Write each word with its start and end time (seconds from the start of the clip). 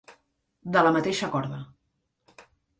De 0.77 0.83
la 0.87 0.95
mateixa 0.97 1.31
corda. 1.37 1.61